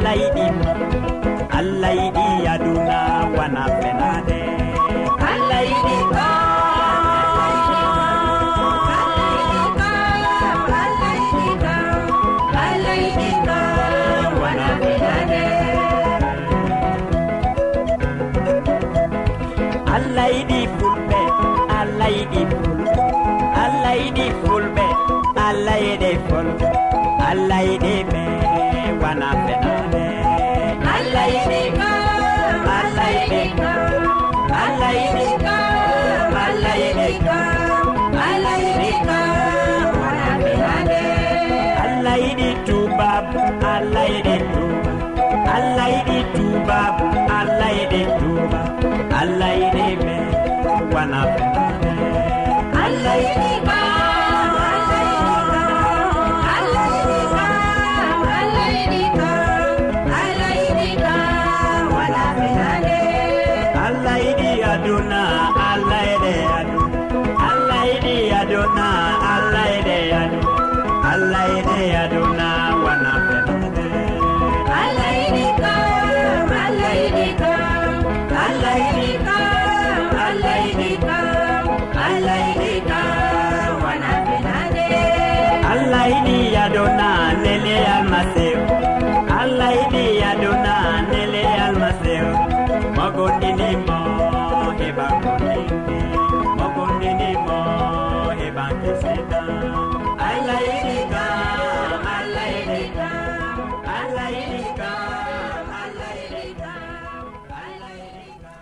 [0.00, 0.44] allah yiɗi
[1.58, 2.98] allah yiɗi aduna
[3.36, 4.40] wana fenade.
[5.30, 6.28] Allah yiɗi ko
[19.94, 21.20] allah yiɗi fulɓe
[21.80, 22.94] allah yiɗi fulɓe
[23.64, 24.86] allah yiɗi fulɓe
[25.46, 26.48] allah yiɗe fol
[27.30, 28.22] allah yiɗi ɓe
[29.02, 29.54] wana ɓe
[35.02, 37.08] yiɗi kam allah yiɗi
[42.68, 42.79] kam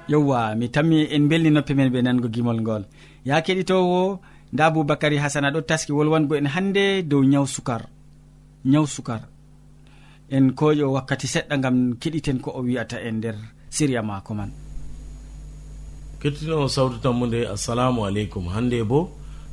[0.09, 2.83] yowwa mi tammi en belni belninoppe men ɓe nango gimol ngol.
[3.25, 4.21] Ya keɗitowo
[4.53, 7.83] nda aboubacary hasana ɗo taski wolwango en hande dow ñaw sukar.
[8.65, 9.23] Ñaw sukar.
[10.31, 13.37] En koƴo wakkati seɗɗa gam keɗiten ko o wi'ata en nder
[13.71, 14.68] siriya mako man.
[16.23, 18.49] kettinowo sawtu tammude assalamu aleykum.
[18.49, 19.11] Hannde bo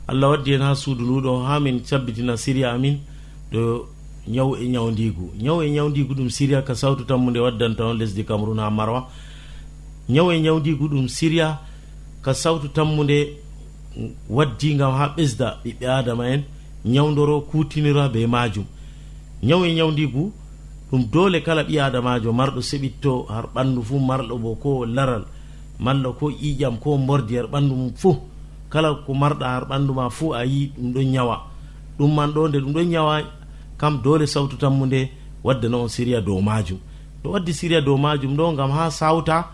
[0.07, 2.99] allah waddi hen ha suudu nduɗo ha min cabbitina siriya amin
[3.51, 3.85] ɗo
[4.27, 8.57] ñaw e ñawdigu ñaw e ñawdigu ɗum siriya ka sawtu tammude waddanta on lesdi cameron
[8.59, 9.07] ha marwa.
[10.09, 11.59] Ñaw e ñawdigu ɗum siriya
[12.23, 13.37] ka sawtu tammude
[14.29, 16.43] waddi gam ha ɓesda ɓiɓɓe adama en
[16.85, 18.65] ñawdoro kutinira be majum
[19.43, 20.31] ñaw e ñawdigu
[20.91, 25.25] ɗum dole kala ɓi adamajo marɗo seɓitto har ɓandu fuu marɗo bo ko laral.
[25.79, 28.15] malla ko ƴiƴam ko mordi har ɓanndu mum fuu
[28.69, 31.41] kala ko marɗa har ɓanndu ma fuu a yi ɗum ɗon ñawa
[31.97, 33.21] ɗum man ɗo nde ɗum ɗon ñawa
[33.77, 35.09] kam doole sawtu tammude
[35.43, 36.77] wadde no on siriya dow majum.
[37.23, 39.45] To waddi siriya dow majum ɗo gam ha sawta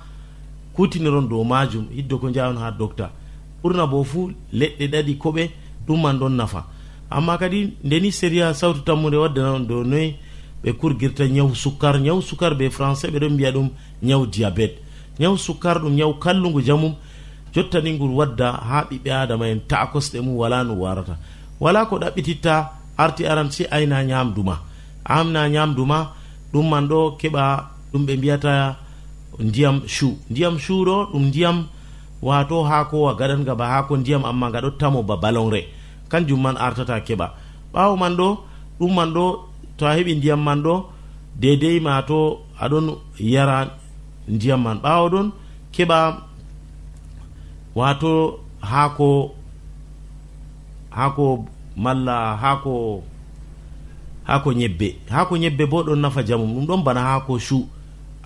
[0.74, 1.86] kutiniron dow majum.
[1.96, 3.12] Hiddo ko jawon ha docta
[3.64, 5.50] ɓurna bo fuu leɗɗe ɗaɗi koɓe
[5.88, 6.66] ɗum man ɗon nafa.
[7.10, 10.16] Amma kadi ndeni sériya sawtu tammude waddanaon dow noyi
[10.64, 12.00] ɓe kurgirta ñaw sukkar.
[12.00, 13.70] Ñaw sukkar ɓe français ɓeɗon mbiya ɗum
[14.04, 14.80] ñaw diabete.
[15.22, 16.94] ñaw sukkar ɗum ñaw kallugu jamum
[17.54, 21.16] jottani ni wadda ha ɓiɓɓe adama en ta'a kosɗe mum wala no warata.
[21.60, 22.54] Wala ko ɗaɓɓititta
[23.04, 24.56] arti aran si ayna ñamdu ma
[25.06, 26.00] amna ñamdu ma
[26.54, 27.44] ɗum man ɗo keɓa
[27.92, 28.52] ɗum ɓe mbiyata
[29.48, 31.58] ndiyam chu ndiyam chu ɗo ɗum ndiyam
[32.22, 35.62] wato hakowa gaɗanga ba hako ndiyam amma gaɗottamo ba balonre.
[36.12, 37.28] Kanjum man artata keɓa.
[37.74, 38.28] Ɓawo man ɗo
[38.80, 39.26] ɗum man ɗo
[39.78, 40.74] to a heɓi ndiyam man ɗo
[41.42, 42.18] dedei ma to
[42.64, 42.86] aɗon
[43.20, 43.81] yara
[44.28, 45.32] ndiyam man ɓawaɗon
[45.74, 45.98] keɓa
[47.76, 49.32] wato haako
[50.90, 51.46] haako
[51.78, 53.04] malla haako
[54.24, 54.96] haako ñebbe.
[55.10, 57.68] Haako ñebbe bo ɗon nafa jamum ɗum ɗon bana haako chu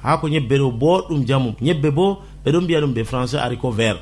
[0.03, 3.99] haako ñebbe ɗo boɗɗum jamum ñebbe bo ɓeɗon mbiya ɗum ɓe français arico vert.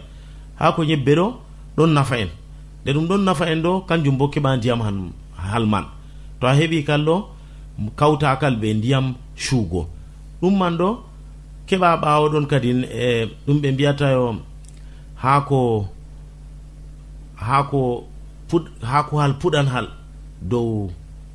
[0.60, 1.34] Haako ñebbe ɗo
[1.78, 2.30] ɗon nafa en.
[2.84, 5.86] Nde ɗum ɗon nafa en ɗo kanjum bo keɓa ndiyam han halman
[6.40, 7.16] to a heɓi kal ɗo
[7.96, 9.88] kawtakal ɓe ndiyam chuugo
[10.42, 11.00] ɗum man ɗo
[11.68, 14.40] keɓa ɓawo ɗon kadin e ɗum ɓe mbiyatayo
[15.24, 15.88] haako
[17.36, 18.04] haako
[18.50, 19.88] put haako hal puɗan hal
[20.42, 20.90] dow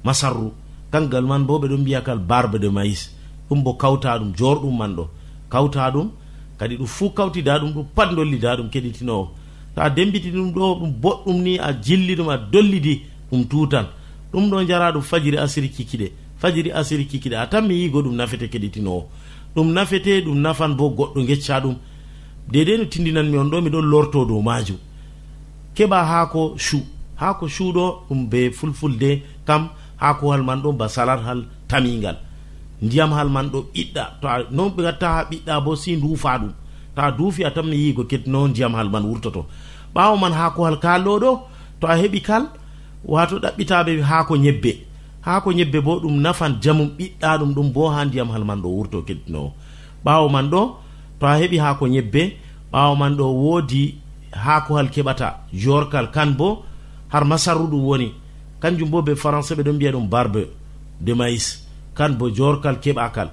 [0.04, 0.52] masarru.
[0.92, 3.10] Kangal man bo ɓeɗon mbiya kal barbe de maïs
[3.48, 5.04] ɗum bo kawta ɗum jorɗum man ɗo.
[5.50, 6.10] Kawta ɗum
[6.58, 9.28] kadi ɗum fuu kawtida ɗum ɗum pat dollida ɗum keɗitinowo
[9.74, 13.86] to a dembiti ɗum ɗo ɗum boɗɗum ni a jilli ɗum a dollidi ɗum tutan.
[14.32, 17.36] Ɗum ɗo jara ɗum fajiri asiri kikiɗe fajiri asiri kikiɗe.
[17.36, 19.08] A tan mi yigo ɗum nafete keɗitinowo
[19.58, 21.76] ɗum nafete ɗum nafan bo goɗɗo gecca ɗum.
[22.52, 24.78] Dedei no tindinanmi on ɗo miɗon lorto dow majum
[25.74, 26.78] keɓa haako chu
[27.20, 29.10] haako chuɗo ɗum be fulfulde
[29.46, 32.16] kam haakohal man ɗo ba salat hal tamingal
[32.82, 34.02] ndiyam hal man ɗo ɓiɗɗa.
[34.20, 36.52] To a non ɓe gatta ha ɓiɗɗa bo si duufa ɗum.
[36.94, 39.46] To a duufi a tamni yigo kettino ndiyam hal man wurtoto.
[39.94, 41.30] Ɓawo man haakohal kalloɗo
[41.80, 42.44] to a heɓi kal
[43.04, 44.87] wato ɗaɓɓitaɓe haako ñebbe
[45.28, 48.60] ha ko ñebbe bo ɗum nafan jamum ɓiɗɗa ɗum ɗum bo ha ndiyam hal man
[48.62, 49.52] ɗo wurto keddinowo
[50.04, 50.60] ɓawo man ɗo
[51.20, 52.22] to a heɓi ha ko ñebbe
[52.72, 53.82] ɓawo man ɗo woodi
[54.32, 56.64] hakohal keɓata jorkal kan bo
[57.08, 58.08] har masarru ɗum woni.
[58.60, 60.42] Kanjum bo ɓe français ɓe ɗon mbiya ɗum barbe
[61.00, 61.46] de maïs
[61.94, 63.28] kan bo jorkal keɓakal.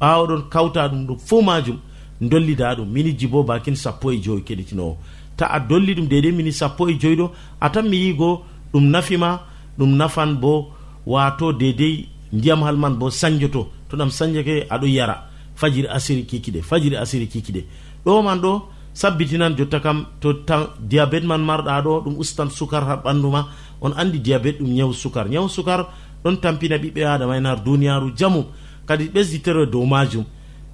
[0.00, 1.78] Ɓawo ɗon kawta ɗum ɗum fo majum
[2.20, 4.96] dollida ɗum miniji bo bakin sappo e joyi keɗitinowo
[5.36, 7.30] ta a dolli ɗum dede mini sappo e joyi ɗo
[7.60, 8.42] atan mi yigo
[8.72, 9.40] ɗum nafima
[9.78, 10.72] ɗum nafan bo
[11.06, 13.68] wato dedey ndiyam hal man bo sañjoto.
[13.88, 15.28] To ɗam sañjake aɗo yara.
[15.54, 17.64] Fajiri asiri kikiɗe fajiri asiri kikiɗe
[18.04, 18.62] ɗo man ɗo
[18.92, 23.46] sabbitinan jotta kam to tan diabéte man marɗa ɗo ɗum ustan sukar ha ɓandu ma
[23.80, 25.28] on andi diabete ɗum ñaw sukar.
[25.28, 25.86] Ñaw sukar
[26.24, 28.44] ɗon tampina ɓiɓɓe adama en har duniyaru jamu.
[28.86, 30.24] Kadi ɓesditere dow majum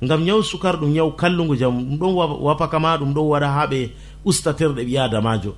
[0.02, 1.80] ngam ñaw sukar ɗum ñaw kallugu jamu.
[1.80, 3.90] Ɗum ɗon wapaka ma ɗum ɗon waɗa ha ɓe
[4.24, 5.54] ustaterɗe ɓi adamajo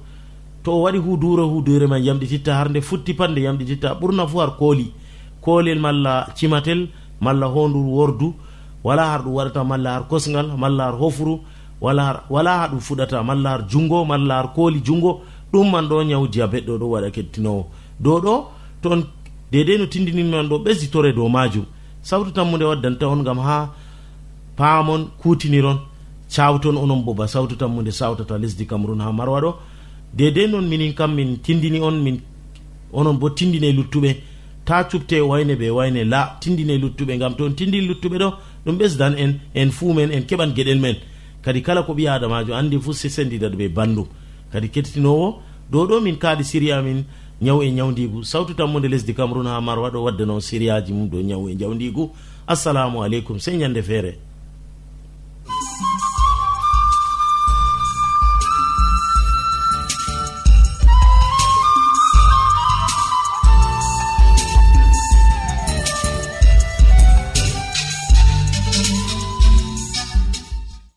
[0.65, 4.39] to o waɗi hudura hudure ma yamɗititta har nde futti pat nde yamɗititta ɓurna fu
[4.39, 4.93] har kooli.
[5.41, 6.89] Koolel malla cimatel
[7.21, 8.35] malla hondur wordu
[8.85, 11.41] wala har ɗum waɗata malla har kosgal malla har hofuru
[11.81, 15.21] wala har wala ha ɗum fuɗata malla har jungo malla har kooli jungo
[15.53, 17.67] ɗum man ɗo ñaw diabet ɗo ɗo waɗa kettinowo.
[18.01, 18.45] Dow ɗo
[18.83, 19.03] toon
[19.51, 21.65] dedei no tindininman ɗo ɓesditore dow majum.
[22.03, 23.71] Sawtu tammude waddanta on gam ha
[24.57, 25.79] paamon kutiniron
[26.35, 29.55] cawton onon boba sawtu tammude sawtata lesdi cameron ha marwa ɗo.
[30.15, 32.21] dedei noon minin kam min tindini on min
[32.93, 34.17] onon bo tindine luttuɓe.
[34.65, 38.33] Ta cupte wayne ɓe wayne la tindine luttuɓe gam to on tindini luttuɓe ɗo
[38.65, 40.97] ɗum ɓesdan en en fuu men en keɓan gueɗel men.
[41.43, 44.07] Kadi kala ko ɓi adamajo andi fuu se sendidat ɓe bandum.
[44.53, 47.05] Kadi kettinowo dow ɗo min kaadi siri min
[47.43, 51.49] ñaw e ñawdigu sawtu tammude lesdi cameron ha marwa ɗo waddano siriyaji mum dow ñaw
[51.49, 52.11] e ñawdigu
[52.47, 54.19] assalamu aleykum sey ñande feere.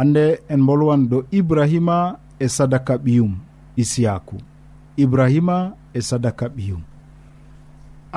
[0.00, 3.32] hande en bolwan do ibrahima e sadaka ɓiyum
[3.76, 4.36] isiyaku
[4.96, 5.56] ibrahima
[5.92, 6.80] e sadaka ɓiyum.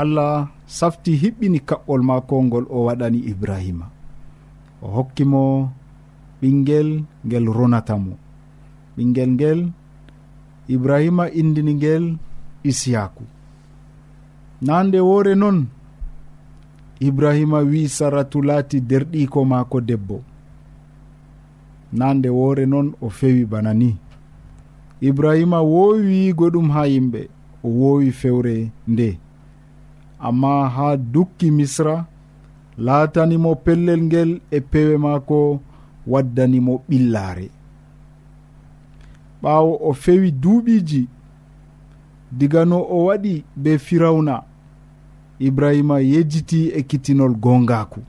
[0.02, 0.48] Allah
[0.78, 3.86] safti hiɓɓini kaɓɓol mako ngol o waɗani ibrahima.
[4.82, 5.44] O hokkimo
[6.40, 6.90] ɓinguel
[7.26, 8.14] ngel ronatamo
[8.96, 9.60] ɓinguel ngel
[10.74, 12.06] ibrahima indini ngel
[12.70, 13.24] isiyaku
[14.66, 15.60] nande woore noon
[17.08, 20.18] ibrahima wi saratu laati derɗiko maako debbo.
[21.98, 23.98] na nde woore noon o fewi bana ni.
[25.02, 27.22] Ibrahima woowi ɗum ha yimɓe
[27.64, 29.20] o woowi fewre nde.
[30.20, 32.06] Amma ha dukki misra
[32.78, 35.60] laatanimo pellel ngel e pewe maako
[36.08, 37.50] waddanimo ɓillaare
[39.42, 41.08] ɓaawo o fewi duuɓiiji
[42.32, 44.44] diga no o waɗi be firawna
[45.40, 48.02] ibrahima yejjiti e kitinol gongaku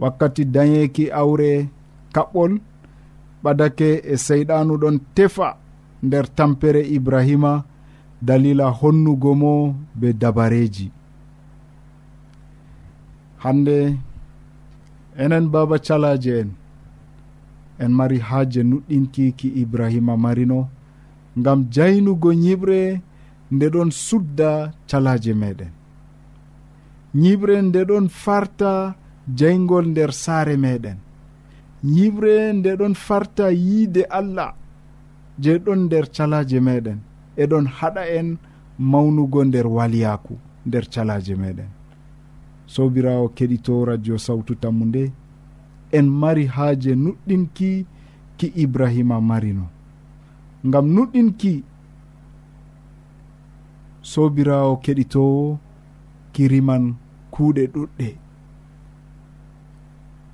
[0.00, 1.68] wakkati dañeeki awre
[2.14, 2.52] kaɓɓol
[3.42, 5.48] ɓadake e seyɗanu ɗon tefa
[6.06, 7.52] nder tampere ibrahima
[8.26, 9.52] dalila honnugo mo
[9.98, 10.86] be dabareji.
[13.42, 13.76] Hande
[15.22, 16.50] enen baba calaje en
[17.82, 20.60] en mari haaje nuɗɗinki ki ibrahima marino
[21.38, 22.80] ngam jaynugo ñiɓre
[23.54, 24.50] nde ɗon sudda
[24.90, 25.72] calaje meɗen.
[27.22, 28.70] Ñiɓre nde ɗon farta
[29.38, 30.98] jaygol nder saare meɗen.
[31.84, 34.54] yibre nde ɗon farta yiide allah
[35.38, 36.98] je ɗon nder calaje meɗen.
[37.36, 38.38] Eɗon haɗa en
[38.78, 40.34] mawnugo nder waliyaku
[40.66, 41.68] nder calaje meɗen.
[42.66, 45.12] Sobirawo keɗito radio sawtu tammu nde
[45.92, 47.86] en mari haaje nuɗɗinki
[48.38, 49.66] ki ibrahima marino.
[50.66, 51.64] Ngam nuɗɗinki
[54.02, 55.58] sobirawo keɗitowo
[56.32, 56.94] kiriman
[57.30, 58.23] kuuɗe ɗuɗɗe.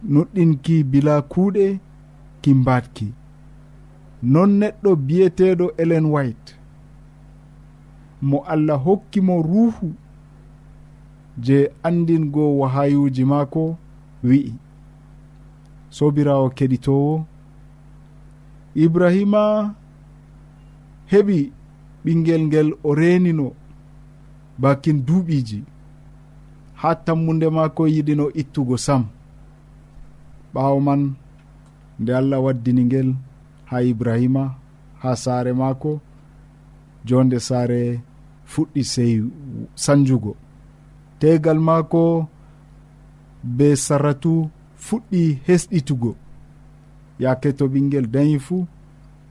[0.09, 1.79] nuɗɗinki bila kuuɗe
[2.43, 3.13] ki mbatki
[4.23, 6.57] non neɗɗo biyeteɗo elen white.
[8.23, 9.93] Mo allah hokkimo ruuhu
[11.39, 13.77] je andingo wahayuji maako
[14.25, 14.53] wi'i.
[15.91, 17.25] Sobirawo keɗitowo
[18.75, 19.75] ibrahima
[21.11, 21.53] heɓi
[22.05, 23.53] ɓingel ngel o renino
[24.59, 25.65] bakin duuɓiji
[26.75, 29.05] ha tammude maako yiɗino ittugo sam.
[30.53, 31.03] ɓaawo man
[32.01, 33.09] nde allah waddini ngel
[33.71, 34.45] ha ibrahima
[35.03, 35.93] ha saare maako
[37.09, 37.81] jonde saare
[38.53, 39.13] fuɗɗi sey
[39.83, 40.33] sanjugo.
[41.21, 42.03] Tegal maako
[43.57, 44.33] be saratu
[44.85, 46.11] fuɗɗi hesɗitugo.
[47.23, 48.67] Yake to ɓinguel dañi fuu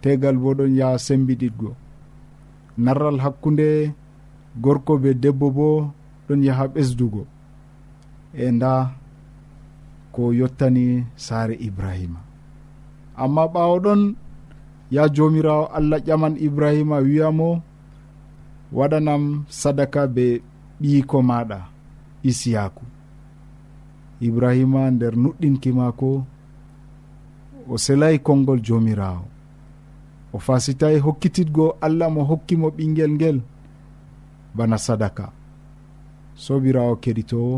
[0.01, 1.69] tegal bo ɗon yaha sembiɗitgo.
[2.83, 3.67] Narral hakkunde
[4.63, 5.67] gorko be debbo bo
[6.27, 7.21] ɗon yaha ɓesdugo.
[8.33, 8.71] E nda
[10.13, 12.19] ko yottani saare ibrahima.
[13.17, 14.01] Amma ɓawo ɗon
[14.91, 17.61] ya jomirawo allah ƴaman ibrahima wiyamo
[18.73, 20.25] waɗanam sadaka be
[20.81, 21.59] ɓiyiko maɗa
[22.29, 22.83] isiyaku.
[24.21, 26.09] Ibrahima nder nuɗɗinki mako
[27.69, 29.25] o selayi konngol jomirawo.
[30.33, 33.37] O fasitayi hokkititgo allah mo hokkimo ɓinguel ngel
[34.55, 35.25] bana sadaka.
[36.43, 37.57] Sobirawo keɗitowo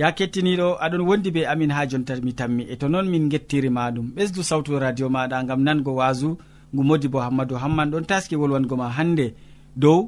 [0.00, 2.62] ya kettiniɗo aɗon wondi be amin ha jonta mi tammi.
[2.72, 6.28] E to noon min gettirima ɗum ɓesdu sawtu radio maɗa gam nango wasu
[6.74, 7.90] ngu modi bo hammadou hamman.
[7.92, 9.26] Ɗon taski wolwango ma hande
[9.82, 9.98] dow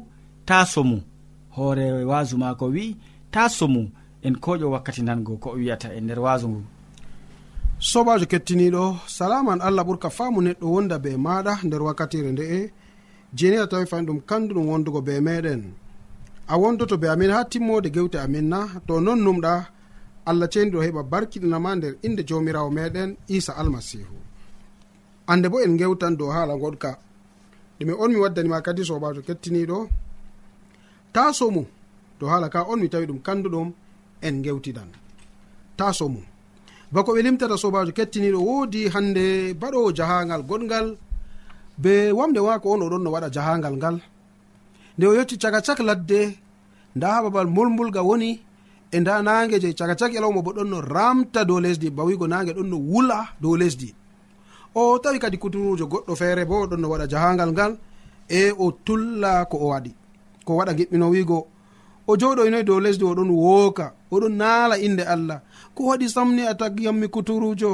[0.49, 0.99] ta somu
[1.57, 2.85] hoore wasu ma ko wi
[3.35, 3.83] ta somu
[4.27, 6.63] en koƴo wakkati nango ko o wiyata e nder wasu ngu.
[7.91, 8.83] Sobajo kettiniɗo
[9.17, 12.61] salaman allah ɓurka faamu neɗɗo wonda be maɗa nder wakkatire nde'e
[13.39, 15.63] jeni a tawi fani ɗum kandu ɗum wondugo be meɗen.
[16.49, 18.61] A wondoto be amin ha timmode gewte amin na.
[18.87, 19.55] To non numɗa
[20.31, 24.17] allah ceni ɗo heɓa barkiɗinama nder inde jawmirawo meɗen isa almasihu.
[25.31, 26.91] Ande bo en gewtan dow haala goɗka.
[27.79, 29.79] Ɗume on mi waddanima kadi sobajo kettiniɗo.
[31.15, 31.63] Ta somu
[32.19, 33.69] to haala ka on mi tawi ɗum kanduɗum
[34.27, 34.91] en gewtidan
[35.79, 36.21] ta somu
[36.93, 39.25] bako ɓe limtata sobajo kettiniɗo woodi hande
[39.61, 40.87] baɗowo jahangal goɗgal
[41.83, 43.97] be wamde wako on oɗon no waɗa jahangal ngal.
[44.97, 46.21] Nde o yecci caga cak ladde
[46.97, 48.31] nda ha babal mulmulga woni
[48.93, 52.53] e nda nage je caka cak yalawma bo ɗon no ramta dow lesdi bawigo nage
[52.57, 53.95] ɗon no wula dow lesdi.
[54.75, 57.73] O tawi kadi kuturujo goɗɗo feere bo ɗon no waɗa jahangal ngal
[58.29, 59.93] e o tulla ko o waɗi.
[60.45, 61.39] Ko waɗa giɓɓino wigo
[62.07, 65.41] o joɗoynoy dow lesdi oɗon wooka oɗon naala inde allah.
[65.75, 67.71] Ko waɗi samni a tagyammi kuturujo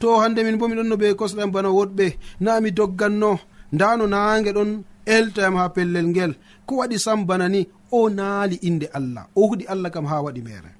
[0.00, 2.06] to hande min bo miɗon no ɓe kosɗam bana woɗɓe.
[2.40, 3.38] Na mi dogganno.
[3.72, 4.70] Nda no naange ɗon
[5.06, 6.32] eltayam ha pellel ngel.
[6.66, 7.60] ko waɗi sam bana ni
[7.96, 10.70] o naali inde allah o huɗi allah kam ha waɗi mere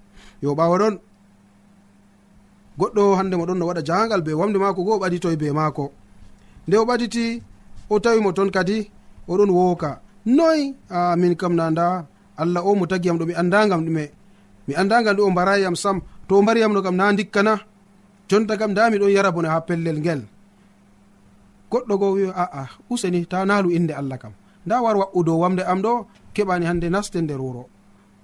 [0.43, 0.95] yo ɓawa ɗon
[2.79, 5.85] goɗɗo hande mo ɗon no waɗa jangal be wamde mako go o ɓaditoye be maako.
[6.67, 7.25] Nde o ɓaditi
[7.93, 8.79] o tawimo toon kadi
[9.31, 9.91] oɗon wooka
[10.37, 10.61] noy
[10.97, 11.87] a min kam na nda
[12.43, 14.05] allah o mo tagiyam ɗo mi andagam ɗume.
[14.67, 15.97] Mi andagam ɗu o mbarayiyam sam
[16.29, 17.13] to o mbariyam no kam na.
[17.19, 17.55] Dikkana
[18.29, 20.21] jonta kam nda miɗon yara bone ha pellel ngel.
[21.71, 24.33] Goɗɗo go wi aa useni ta naalu inde allah kam.
[24.67, 27.67] nda war wa'u dow wamde am ɗo keɓani hande naste nder wuro.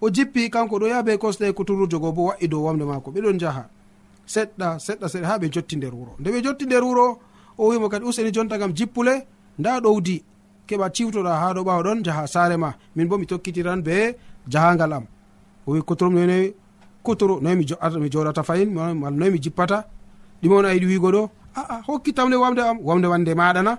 [0.01, 3.11] O jippi kanko ɗo yaha be kosɗe kuturujo go bo wa'i dow wamde maako.
[3.15, 3.65] Ɓeɗon jaha
[4.27, 6.13] seɗɗa seɗɗa seɗɗa ha ɓe jotti nder wuro.
[6.21, 7.19] Nde ɓe jotti nder wuro
[7.59, 9.15] o wimo kadi useni jonta kam jippule
[9.59, 10.17] nda ɗowdi
[10.67, 12.75] keɓa ciwtoɗa ha ɗo ɓawa ɗon jaha saare ma.
[12.97, 14.17] Min bo mi tokkitiran be
[14.49, 15.05] jahangal am.
[15.67, 16.53] O wi kuturum none
[17.05, 19.87] kuturu noy mi joɗata mi joɗata fayin mal noy mi jippata.
[20.43, 23.79] Ɗima on a yiɗi wigo ɗo aa hokkitamle wamde am wamde wande maɗana.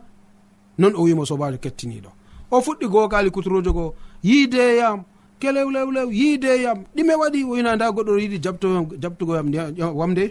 [0.78, 2.10] Non o wimo sobajo kettiniɗo.
[2.54, 3.89] o fuɗɗi gookali kuturojo goo
[4.30, 5.00] yiideyam
[5.39, 8.38] kelewlewlew yiideyam ɗime waɗi oyina nda goɗɗo yiɗi
[9.04, 9.34] jabtugo
[10.00, 10.24] wamde?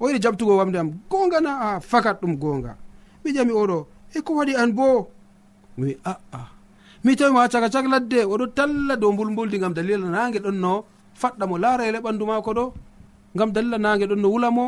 [0.00, 2.72] O yiɗi jabtugo wamde am gonga na a fakat ɗum gonga
[3.24, 3.78] wijami oɗo
[4.16, 4.86] e ko waɗi an bo
[5.78, 6.48] mi aa
[7.04, 10.84] mi tawi ma caka cak ladde oɗo talla dow mbulmbuldi gam dalila nage ɗon no
[11.20, 12.64] faɗɗa mo laara ele ɓandu mako ɗo?
[13.36, 14.64] Gam dalila nage ɗon no wula mo?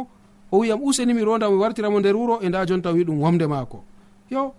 [0.53, 3.79] O wiyam usenimi ronda mi wartiramo nder wuro e nda jonta wi ɗum wamde maako.
[4.31, 4.53] Yo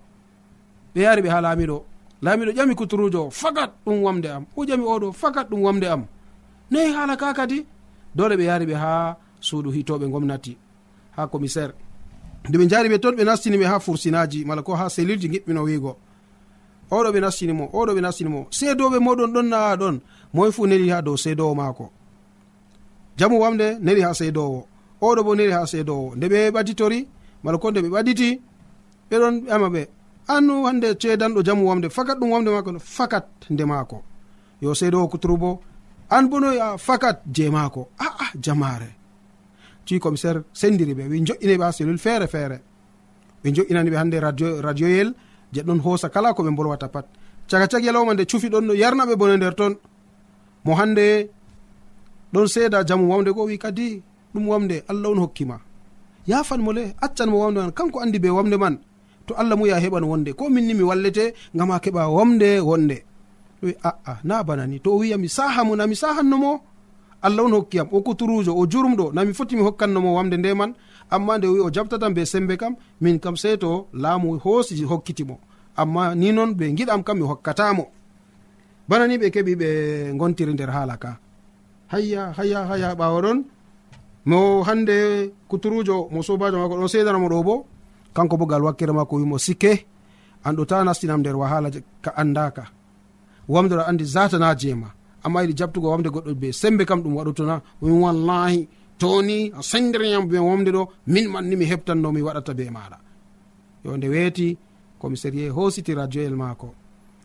[0.95, 1.77] ɓe yari ɓe ha laamiɗo
[2.23, 4.45] laamiɗo ƴami kuturujo o fakat ɗum wamde am.
[4.56, 6.06] O ƴami oɗo fakat ɗum wamde am.
[6.71, 7.65] Nayi haala ka kadi?
[8.15, 10.58] Dole ɓe yari ɓe ha suudu hitoɓe gomnati
[11.15, 11.73] ha commissaire.
[12.49, 15.97] Nde ɓe jaari ɓe toon ɓe nastiniɓe ha fursinaji mala ko ha selilji giɓɓino wiigo.
[16.91, 19.99] Oɗo ɓe nastinimo oɗo ɓe nastinimo seedoɓe moɗon ɗon naa ɗon.
[20.34, 21.89] Moy fu neli ha dow seedowo maako.
[23.17, 24.67] Jamu wamde neli ha seedowo
[25.01, 27.08] oɗo bo neli ha seedowo nde ɓe ɓaditori
[27.43, 28.41] mala ko nde ɓe ɓaditi
[29.10, 29.88] ɓeɗon ɓama ɓe.
[30.27, 34.03] an hande ceedanɗo jamu wamde fakat ɗum wamde maako no fakat nde maako.
[34.62, 35.59] Yo seydo kuturu bo
[36.09, 37.89] an bo noya fakat je maako.
[37.99, 38.95] Aa jamare
[39.86, 42.62] ci commissaire sendiri ɓe wi joƴƴineɓe ha cellule feere feere.
[43.43, 45.13] Ɓe joƴƴinaniɓe hande radio radioyel
[45.51, 47.05] je ɗon hoosa kala ko ɓe bolwata pat.
[47.49, 49.75] Caga cag yalawma nde cufi ɗon no yarnaɓe bone nder toon
[50.65, 51.29] mo hande
[52.33, 54.01] ɗon seeda jamu wamde go wi kadi
[54.33, 55.59] ɗum wamde allah on hokkima.
[56.27, 58.79] Yafan mo le accan mo wamde man kanko andi be wamde man.
[59.27, 60.33] to allah muyi a heɓan wonde.
[60.33, 63.03] Ko minni mi wallete ngam a keɓa womde wonde.
[63.63, 64.79] Wi aa na bana ni.
[64.79, 66.62] To o wiyami saha mo na sahannomo
[67.21, 70.73] allah on hokkiyam o kuturujo o jurumɗo nami foti mi hokkannomo wamde nde man.
[71.09, 75.39] Amma nde wi o jaɓtatam be sembe kam min kam sey to laamu hoosi hokkitimo
[75.75, 77.86] amma ni noon ɓe giɗam kam mi hokkatamo
[78.88, 79.69] bana ni ɓe keɓi ɓe
[80.17, 81.17] gontiri nder haala ka.
[81.88, 83.43] Hayya hayya hayya ɓawa ɗon.
[84.25, 87.65] Mo hande kuturujo mo sobajo mako ɗon sedanamo ɗo bo.
[88.13, 89.86] kanko bo gal wakkere mako wimo sikke.
[90.45, 91.69] An ɗo ta nastinam nder wahala
[92.04, 92.63] ka andaka
[93.47, 94.89] wamde ɗo andi zatana jeema.
[95.23, 98.67] Amma yiɗi jabtugo wamde goɗɗo be sembe kam ɗum waɗotona min wallahi
[98.99, 102.97] toni a sendiriyam be wamde ɗo min manni mi heɓtanno mi waɗata be maɗa
[103.86, 104.58] yo nde weeti
[104.99, 106.73] commissarie hositi radio el maako.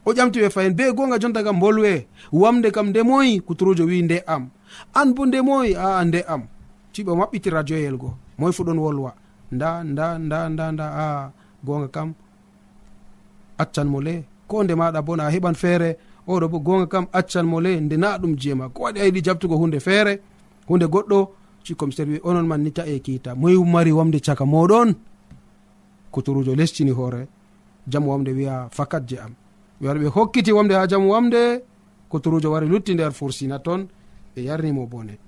[0.06, 4.22] O ƴamti ɓe fayin be gonga jontaga bolwe wamde kam nde moyi kuturujo wi nde
[4.26, 4.48] am.
[4.94, 6.42] An bo nde moyi aa nde am.
[6.92, 8.14] Tiɓe maɓɓiti radio yel go.
[8.38, 9.12] Moy fu ɗon wolwa.
[9.52, 11.06] nda nda nda nda nda a
[11.64, 12.14] gonga kam
[13.58, 15.90] accan mo le ko nde maɗa bo na a heɓan feere
[16.28, 18.68] oɗo bo gonga kam accan mo le nde na ɗum jeema.
[18.68, 20.12] Ko waɗi a yiɗi jabtugo hunde feere
[20.68, 21.18] hunde goɗɗo
[21.64, 23.34] ci commissaire wi onon man ni e kiita.
[23.34, 24.94] Moy mari wamde caka moɗon
[26.12, 27.28] kuturujo lestini hoore
[27.86, 29.34] jamu wamde wiya fakat je am.
[29.80, 31.62] Ɓe wari ɓe hokkiti wamde ha jamu wamde
[32.10, 33.88] kuturujo wari lutti nder fursina toon
[34.34, 35.18] ɓe yarnimo bone.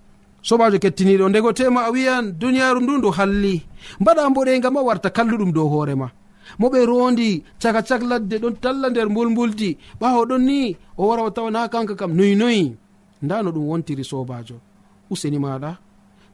[0.43, 1.29] sobajo kettiniɗo.
[1.29, 3.63] Ndego tema a wiyan duniyaru ndu ndu halli.
[4.01, 6.11] Mbaɗa mboɗega ma warta kalluɗum dow hoorema
[6.59, 11.23] mo ɓe rondi caka cak ladde ɗon talla nder mbulmbuldi ɓawo ɗon ni o wara
[11.23, 12.13] o tawana kanka kam.
[12.17, 12.77] Noyi noyi.
[13.23, 14.57] Nda no ɗum wontiri sobajo.
[15.11, 15.77] Useni maɗa.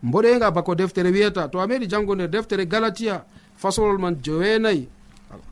[0.02, 1.48] Mboɗega bako deftere wiyata.
[1.48, 3.24] To a meɗi jango nder deftere galatiya
[3.56, 4.88] fasolol man joweenayi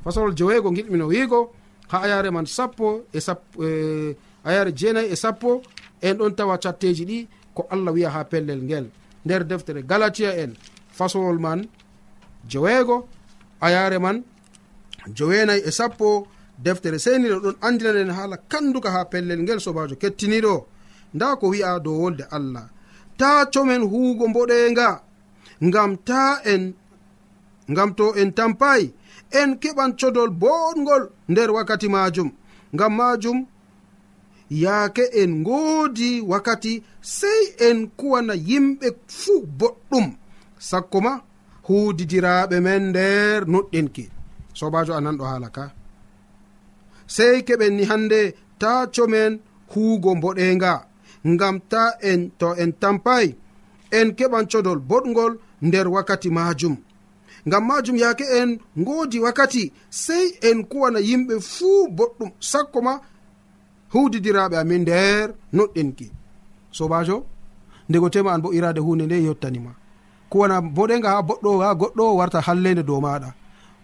[0.05, 1.51] fasolol joweego giɗmino wiigo.
[1.89, 5.63] Ha ayare man sappo e sappo e, ayare jeenayi e sappo.
[6.03, 7.27] En ɗon tawa catteji ɗi.
[7.55, 8.87] ko allah wiya ha pellel ngel.
[9.25, 10.57] Nder deftere galatia en
[10.93, 11.69] fasolol man
[12.49, 13.09] joweego
[13.61, 14.23] ayare man
[15.17, 16.27] joweenayi e sappo
[16.59, 20.67] deftere seniɗo ɗon andinanen haala kanduka ha pellel ngel sobajo kettiniɗo.
[21.15, 22.67] Nda ko wi'a dow wolde allah.
[23.19, 24.89] Ta comen huugo mboɗenga
[25.63, 26.75] ngam ta en
[27.71, 28.93] ngam to en tampayi
[29.31, 32.31] en keɓan codol boɗgol nder wakkati majum.
[32.75, 33.47] Ngam majum
[34.63, 36.73] yaake en ngoodi wakkati
[37.19, 38.89] sey en kuwana yimɓe
[39.21, 40.07] fuu boɗɗum.
[40.69, 41.13] Sakko ma
[41.67, 44.05] huudidiraaɓe men nder nuɗɗinki.
[44.59, 45.65] Sobajo a nanɗo haala ka.
[47.15, 48.21] Sey keɓen ni hannde
[48.61, 49.33] ta comen
[49.73, 50.73] huugo mboɗenga
[51.33, 53.27] ngam ta en to en tampay
[53.99, 55.33] en keɓan codol boɗgol
[55.67, 56.75] nder wakkati majum
[57.47, 59.63] ngam majum yaake en ngoodi wakkati
[60.05, 62.31] sey en kuwana yimɓe fuu boɗɗum.
[62.51, 62.95] Sakko ma
[63.95, 66.07] hudidiraɓe amin nder noɗɗinki
[66.77, 67.17] sobajo
[67.89, 69.73] ndego tema an bo irade hunde nde yettanima
[70.31, 73.31] kuwana boɗega ha boɗɗo ha goɗɗo warta hallede dow maɗa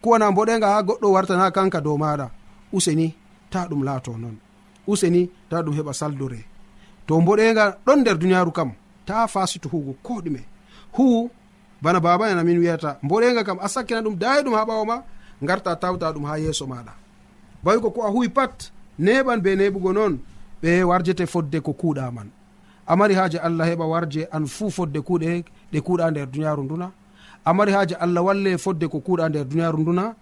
[0.02, 2.26] kuwana boɗega ha goɗɗo wartana kanka dow maɗa
[2.72, 3.06] useni
[3.52, 4.36] ta ɗum laato noon
[4.86, 6.40] useni ta ɗum heɓa saldure
[7.06, 8.70] to boɗega ɗon nder duniyaru kam
[9.06, 10.42] ta fasito hugo ko ɗume.
[10.92, 11.30] Hu
[11.82, 14.96] bana baba en amin wiyata boɗega kam a sakkina ɗum dayi ɗum ha ɓawo ma
[15.42, 16.92] garta tawta ɗum ha yeeso maɗa
[17.64, 18.70] bawi ko ko a huwi pat
[19.04, 20.14] neɓan be neɓugo noon
[20.62, 22.28] ɓe warjete fodde ko kuuɗa man
[22.90, 26.90] amari haaji allah heɓa warje an fuu fodde kuuɗe ɗe kuuɗa nder duniyaaru nduna.
[27.44, 30.14] Amari haaji allah walle fodde ko kuuɗa nder duniyaaru nduna.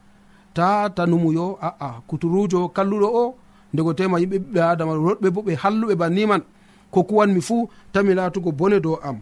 [0.55, 3.35] Ta tanumuyo aa kuturujo kalluɗo o
[3.73, 6.43] ndego tema yimɓe ɓiɓɓe adama roɗɓe bo ɓe halluɓe banniman
[6.91, 9.19] ko kuwanmi fuu tami laatugo bone dow am.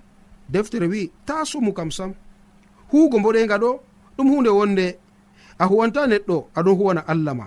[0.48, 2.12] Deftere wi ta sumu kam sam.
[2.90, 3.70] Huugo mboɗenga ɗo
[4.16, 4.86] ɗum hunde wonde.
[5.58, 7.46] A huwanta neɗɗo aɗon huwana allah ma.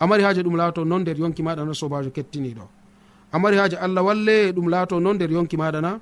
[0.00, 2.64] amari haaji ɗum laato non nder yonki maɗa na sobajo kettiniɗo
[3.32, 6.00] amari haaji allah walle ɗum laato non nder yonki maɗa na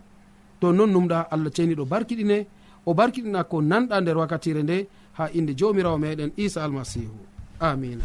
[0.61, 2.47] to non numɗa allah ceniɗo barkiɗine
[2.87, 4.77] o barkiɗina ko nanɗa nder wakkatire nde
[5.19, 7.17] ha inde jomirawo meɗen isa almasihu
[7.61, 8.05] amina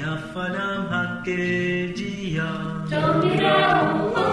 [0.00, 2.48] yafanam hakkejiya
[2.90, 4.24] jomirawo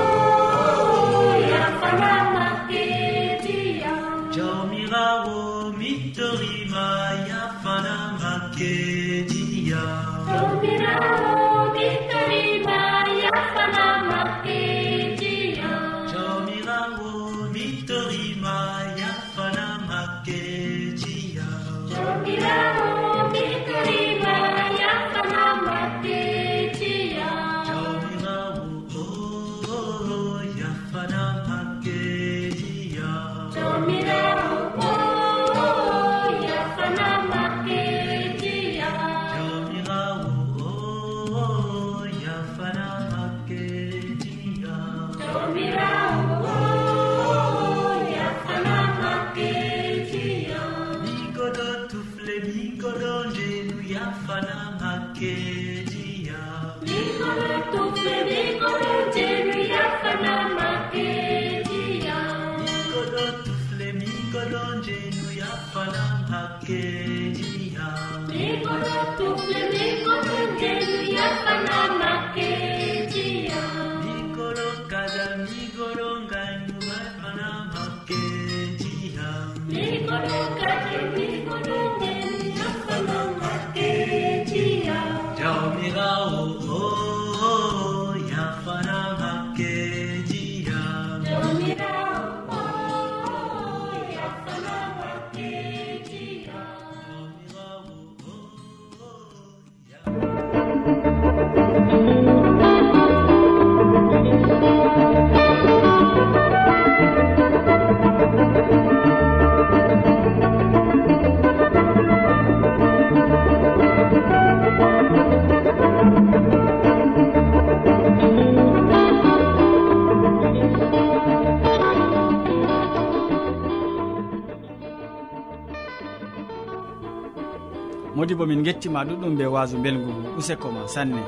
[128.32, 131.22] modi bo min gettima ɗuɗɗum be wasu belgu useko ma sanne.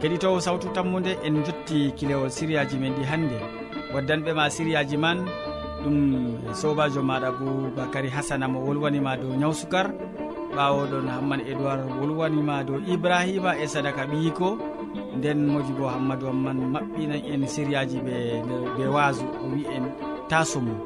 [0.00, 3.38] Keɗitowo sawtu tammude en jotti kilewol siriyaji men ɗi hannde.
[3.94, 5.24] Waddanɓe ma siriyaji man
[5.82, 9.92] ɗum sobajo maɗa boubacary hasana mo wolwanima dow ñaw sukar
[10.56, 14.58] ɓawoɗon hamman édoird wolwanima dow ibrahima e sadaka ɓiyiko
[15.16, 18.14] nden moji bo hammadou amman maɓɓina en sériyaji ɓe
[18.76, 19.84] ɓe waso o wi en
[20.28, 20.76] tasomum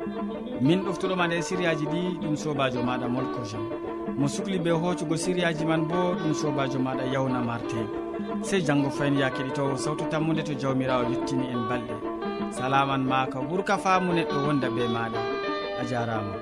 [0.61, 3.86] min ɗoftuɗoma nder sériyaji ɗi ɗum sobajo maɗa molko jean
[4.19, 7.81] mo sukli be hoccugo siriyaji man bo ɗum sobajo maɗa yawna marte
[8.43, 11.95] sey janggo fayin ya keɗitowo sawtu tammude to jawmirawo yettini en balɗe.
[12.51, 15.21] Salaman ma ka ɓuurka faamu neɗɗo wonda be maɗa.
[15.81, 16.35] A jarama.